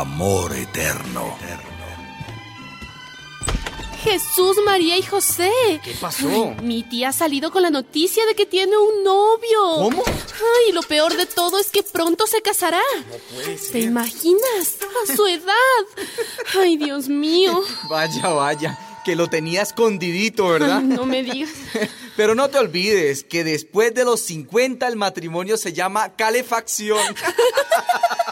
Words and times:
amor 0.00 0.56
eterno. 0.56 1.36
Jesús, 4.02 4.56
María 4.64 4.96
y 4.96 5.02
José. 5.02 5.50
¿Qué 5.84 5.94
pasó? 6.00 6.54
mi 6.62 6.82
tía 6.82 7.10
ha 7.10 7.12
salido 7.12 7.52
con 7.52 7.62
la 7.62 7.70
noticia 7.70 8.24
de 8.26 8.34
que 8.34 8.46
tiene 8.46 8.76
un 8.76 9.04
novio. 9.04 9.60
¿Cómo? 9.76 10.02
Ay, 10.06 10.72
lo 10.72 10.80
peor 10.82 11.14
de 11.14 11.26
todo 11.26 11.58
es 11.60 11.70
que 11.70 11.82
pronto 11.82 12.26
se 12.26 12.40
casará. 12.40 12.80
No 13.10 13.36
puede 13.36 13.58
ser. 13.58 13.72
¿Te 13.72 13.80
imaginas? 13.80 14.78
A 15.04 15.14
su 15.14 15.26
edad. 15.26 16.04
Ay, 16.58 16.78
Dios 16.78 17.08
mío. 17.08 17.62
Vaya, 17.90 18.28
vaya, 18.28 18.78
que 19.04 19.14
lo 19.14 19.28
tenía 19.28 19.62
escondidito, 19.62 20.48
¿verdad? 20.48 20.78
Ay, 20.78 20.84
no 20.84 21.04
me 21.04 21.22
digas. 21.22 21.50
Pero 22.16 22.34
no 22.34 22.48
te 22.48 22.58
olvides 22.58 23.24
que 23.24 23.44
después 23.44 23.94
de 23.94 24.04
los 24.04 24.20
50 24.22 24.88
el 24.88 24.96
matrimonio 24.96 25.56
se 25.56 25.72
llama 25.72 26.16
calefacción. 26.16 27.14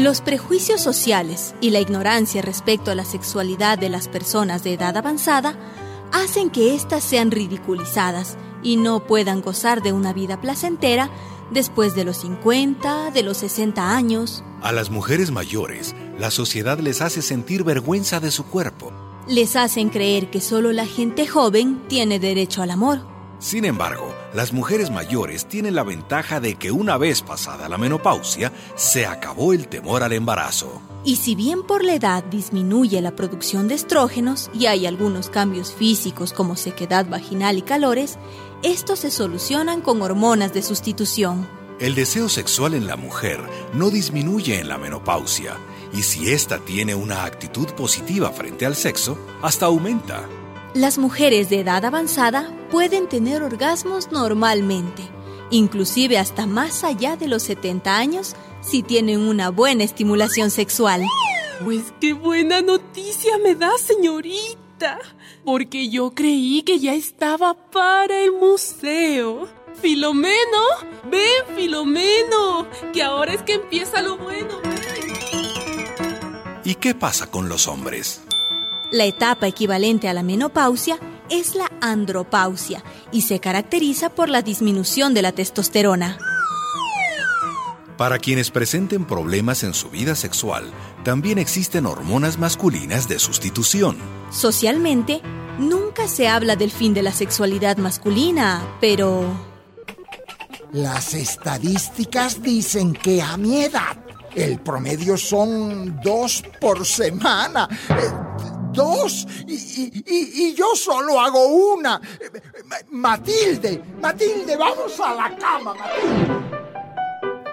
Los 0.00 0.22
prejuicios 0.22 0.80
sociales 0.80 1.54
y 1.60 1.68
la 1.68 1.80
ignorancia 1.80 2.40
respecto 2.40 2.90
a 2.90 2.94
la 2.94 3.04
sexualidad 3.04 3.76
de 3.76 3.90
las 3.90 4.08
personas 4.08 4.64
de 4.64 4.72
edad 4.72 4.96
avanzada 4.96 5.58
hacen 6.10 6.48
que 6.48 6.74
éstas 6.74 7.04
sean 7.04 7.30
ridiculizadas 7.30 8.38
y 8.62 8.78
no 8.78 9.06
puedan 9.06 9.42
gozar 9.42 9.82
de 9.82 9.92
una 9.92 10.14
vida 10.14 10.40
placentera 10.40 11.10
después 11.50 11.94
de 11.94 12.04
los 12.04 12.16
50, 12.16 13.10
de 13.10 13.22
los 13.22 13.36
60 13.36 13.94
años. 13.94 14.42
A 14.62 14.72
las 14.72 14.88
mujeres 14.88 15.30
mayores, 15.32 15.94
la 16.18 16.30
sociedad 16.30 16.78
les 16.78 17.02
hace 17.02 17.20
sentir 17.20 17.62
vergüenza 17.62 18.20
de 18.20 18.30
su 18.30 18.46
cuerpo. 18.46 18.94
Les 19.28 19.54
hacen 19.54 19.90
creer 19.90 20.30
que 20.30 20.40
solo 20.40 20.72
la 20.72 20.86
gente 20.86 21.26
joven 21.26 21.82
tiene 21.88 22.18
derecho 22.18 22.62
al 22.62 22.70
amor. 22.70 23.19
Sin 23.40 23.64
embargo, 23.64 24.14
las 24.34 24.52
mujeres 24.52 24.90
mayores 24.90 25.46
tienen 25.46 25.74
la 25.74 25.82
ventaja 25.82 26.40
de 26.40 26.56
que 26.56 26.70
una 26.70 26.98
vez 26.98 27.22
pasada 27.22 27.70
la 27.70 27.78
menopausia, 27.78 28.52
se 28.76 29.06
acabó 29.06 29.54
el 29.54 29.66
temor 29.66 30.02
al 30.02 30.12
embarazo. 30.12 30.82
Y 31.04 31.16
si 31.16 31.34
bien 31.34 31.62
por 31.62 31.82
la 31.82 31.94
edad 31.94 32.22
disminuye 32.22 33.00
la 33.00 33.16
producción 33.16 33.66
de 33.66 33.76
estrógenos 33.76 34.50
y 34.52 34.66
hay 34.66 34.84
algunos 34.84 35.30
cambios 35.30 35.72
físicos 35.72 36.34
como 36.34 36.54
sequedad 36.54 37.06
vaginal 37.08 37.56
y 37.56 37.62
calores, 37.62 38.18
estos 38.62 38.98
se 38.98 39.10
solucionan 39.10 39.80
con 39.80 40.02
hormonas 40.02 40.52
de 40.52 40.60
sustitución. 40.60 41.48
El 41.78 41.94
deseo 41.94 42.28
sexual 42.28 42.74
en 42.74 42.86
la 42.86 42.96
mujer 42.96 43.40
no 43.72 43.88
disminuye 43.88 44.60
en 44.60 44.68
la 44.68 44.76
menopausia, 44.76 45.56
y 45.94 46.02
si 46.02 46.30
ésta 46.30 46.58
tiene 46.58 46.94
una 46.94 47.24
actitud 47.24 47.68
positiva 47.68 48.30
frente 48.32 48.66
al 48.66 48.76
sexo, 48.76 49.16
hasta 49.40 49.64
aumenta. 49.64 50.28
Las 50.74 50.98
mujeres 50.98 51.50
de 51.50 51.60
edad 51.60 51.84
avanzada 51.84 52.48
pueden 52.70 53.08
tener 53.08 53.42
orgasmos 53.42 54.12
normalmente, 54.12 55.02
inclusive 55.50 56.16
hasta 56.16 56.46
más 56.46 56.84
allá 56.84 57.16
de 57.16 57.26
los 57.26 57.42
70 57.42 57.96
años 57.96 58.36
si 58.60 58.84
tienen 58.84 59.20
una 59.20 59.48
buena 59.48 59.82
estimulación 59.82 60.52
sexual. 60.52 61.04
Pues 61.64 61.92
qué 62.00 62.12
buena 62.12 62.62
noticia 62.62 63.36
me 63.38 63.56
da, 63.56 63.76
señorita. 63.78 65.00
Porque 65.44 65.88
yo 65.88 66.12
creí 66.12 66.62
que 66.62 66.78
ya 66.78 66.94
estaba 66.94 67.54
para 67.54 68.20
el 68.22 68.30
museo. 68.30 69.48
Filomeno, 69.82 70.62
ven, 71.10 71.56
Filomeno, 71.56 72.68
que 72.92 73.02
ahora 73.02 73.34
es 73.34 73.42
que 73.42 73.54
empieza 73.54 74.02
lo 74.02 74.18
bueno. 74.18 74.60
ven. 74.62 74.80
¿Y 76.64 76.76
qué 76.76 76.94
pasa 76.94 77.28
con 77.28 77.48
los 77.48 77.66
hombres? 77.66 78.22
La 78.92 79.04
etapa 79.04 79.46
equivalente 79.46 80.08
a 80.08 80.14
la 80.14 80.24
menopausia 80.24 80.98
es 81.28 81.54
la 81.54 81.70
andropausia 81.80 82.82
y 83.12 83.22
se 83.22 83.38
caracteriza 83.38 84.10
por 84.10 84.28
la 84.28 84.42
disminución 84.42 85.14
de 85.14 85.22
la 85.22 85.30
testosterona. 85.30 86.18
Para 87.96 88.18
quienes 88.18 88.50
presenten 88.50 89.04
problemas 89.04 89.62
en 89.62 89.74
su 89.74 89.90
vida 89.90 90.16
sexual, 90.16 90.64
también 91.04 91.38
existen 91.38 91.86
hormonas 91.86 92.38
masculinas 92.38 93.06
de 93.06 93.20
sustitución. 93.20 93.96
Socialmente, 94.30 95.20
nunca 95.58 96.08
se 96.08 96.26
habla 96.26 96.56
del 96.56 96.72
fin 96.72 96.92
de 96.92 97.02
la 97.02 97.12
sexualidad 97.12 97.76
masculina, 97.76 98.76
pero... 98.80 99.24
Las 100.72 101.14
estadísticas 101.14 102.42
dicen 102.42 102.92
que 102.94 103.22
a 103.22 103.36
mi 103.36 103.62
edad 103.62 103.96
el 104.34 104.60
promedio 104.60 105.16
son 105.16 106.00
dos 106.02 106.42
por 106.60 106.86
semana. 106.86 107.68
Dos. 108.72 109.26
Y, 109.46 109.54
y- 109.54 110.04
y- 110.06 110.42
y 110.48 110.54
yo 110.54 110.74
solo 110.76 111.20
hago 111.20 111.46
una. 111.74 112.00
Matilde, 112.90 113.82
Matilde, 114.00 114.56
vamos 114.56 114.98
a 115.00 115.14
la 115.14 115.36
cama, 115.36 115.74
Matilde. 115.74 116.40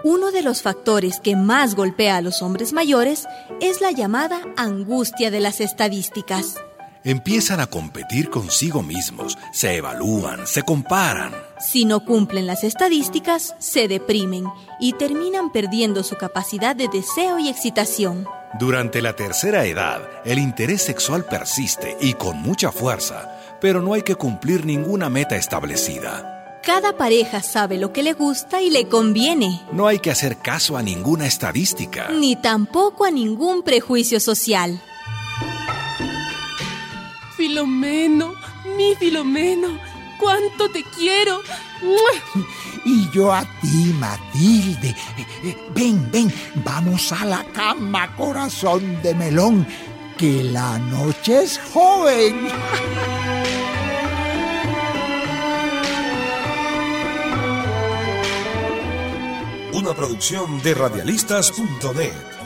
Uno 0.03 0.31
de 0.31 0.41
los 0.41 0.61
factores 0.61 1.19
que 1.19 1.35
más 1.35 1.75
golpea 1.75 2.17
a 2.17 2.21
los 2.21 2.41
hombres 2.41 2.71
mayores 2.71 3.27
es 3.59 3.81
la 3.81 3.91
llamada 3.91 4.41
angustia 4.55 5.31
de 5.31 5.39
las 5.39 5.59
estadísticas. 5.59 6.55
Empiezan 7.03 7.59
a 7.59 7.67
competir 7.67 8.29
consigo 8.29 8.83
mismos, 8.83 9.37
se 9.53 9.77
evalúan, 9.77 10.45
se 10.45 10.61
comparan. 10.63 11.33
Si 11.59 11.85
no 11.85 12.03
cumplen 12.05 12.45
las 12.47 12.63
estadísticas, 12.63 13.55
se 13.59 13.87
deprimen 13.87 14.45
y 14.79 14.93
terminan 14.93 15.51
perdiendo 15.51 16.03
su 16.03 16.15
capacidad 16.15 16.75
de 16.75 16.87
deseo 16.89 17.39
y 17.39 17.49
excitación. 17.49 18.27
Durante 18.53 19.01
la 19.01 19.13
tercera 19.13 19.65
edad, 19.65 20.01
el 20.25 20.39
interés 20.39 20.81
sexual 20.81 21.25
persiste 21.25 21.97
y 21.99 22.13
con 22.13 22.37
mucha 22.41 22.71
fuerza, 22.71 23.29
pero 23.59 23.81
no 23.81 23.93
hay 23.93 24.01
que 24.03 24.15
cumplir 24.15 24.65
ninguna 24.65 25.09
meta 25.09 25.35
establecida. 25.35 26.59
Cada 26.63 26.97
pareja 26.97 27.41
sabe 27.43 27.77
lo 27.77 27.93
que 27.93 28.03
le 28.03 28.13
gusta 28.13 28.61
y 28.61 28.69
le 28.69 28.87
conviene, 28.87 29.61
No 29.71 29.87
hay 29.87 29.99
que 29.99 30.11
hacer 30.11 30.37
caso 30.37 30.75
a 30.77 30.81
ninguna 30.81 31.25
estadística. 31.27 32.09
ni 32.09 32.35
tampoco 32.35 33.05
a 33.05 33.11
ningún 33.11 33.63
prejuicio 33.63 34.19
social. 34.19 34.81
Filomeno, 37.35 38.33
mi 38.75 38.95
Filomeno, 38.95 39.77
cuánto 40.19 40.69
te 40.71 40.83
quiero. 40.83 41.41
Y 42.87 43.09
yo 43.11 43.33
a 43.33 43.43
ti, 43.61 43.93
Matilde. 43.99 44.95
Eh, 45.17 45.25
eh, 45.43 45.57
Ven, 45.75 46.09
ven, 46.09 46.33
vamos 46.63 47.11
a 47.11 47.25
la 47.25 47.43
cama, 47.51 48.15
corazón 48.15 49.01
de 49.03 49.13
melón, 49.13 49.67
que 50.17 50.41
la 50.41 50.79
noche 50.79 51.43
es 51.43 51.59
joven. 51.73 52.47
Una 59.73 59.93
producción 59.93 60.63
de 60.63 60.73
radialistas.net. 60.73 62.36